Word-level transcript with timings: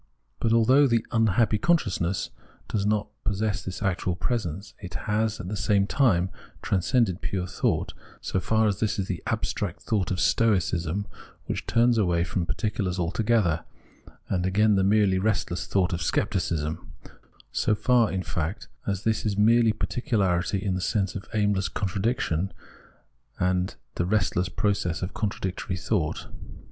But 0.39 0.51
although 0.51 0.87
the" 0.87 1.05
unhappy 1.11 1.59
consciousness" 1.59 2.31
does 2.69 2.87
not 2.87 3.09
possess 3.23 3.61
this 3.63 3.83
actual 3.83 4.15
presence, 4.15 4.73
it 4.79 4.95
has, 4.95 5.39
at 5.39 5.47
the 5.47 5.55
same 5.55 5.85
time, 5.85 6.31
transcended 6.63 7.21
pure 7.21 7.45
thought, 7.45 7.93
so 8.19 8.39
far 8.39 8.65
as 8.65 8.79
this 8.79 8.97
is 8.97 9.05
the 9.07 9.21
abstract 9.27 9.83
thought 9.83 10.09
of 10.09 10.19
Stoicism, 10.19 11.05
Avhich 11.47 11.67
turns 11.67 11.99
away 11.99 12.23
from 12.23 12.47
particulars 12.47 12.97
altogether, 12.97 13.63
and 14.27 14.43
again 14.47 14.73
the 14.73 14.83
merely 14.83 15.19
restless 15.19 15.67
thought 15.67 15.93
of 15.93 16.01
Scepticism— 16.01 16.91
so 17.51 17.75
far, 17.75 18.11
in 18.11 18.23
fact, 18.23 18.67
as 18.87 19.03
this 19.03 19.23
is 19.23 19.37
merely 19.37 19.71
particu 19.71 20.13
larity 20.17 20.59
in 20.59 20.73
the 20.73 20.81
sense 20.81 21.13
of 21.13 21.29
aimless 21.35 21.69
contradiction 21.69 22.51
and 23.37 23.75
the 23.93 24.05
restless 24.07 24.49
process 24.49 25.03
of 25.03 25.13
contradictory 25.13 25.77
thought. 25.77 26.25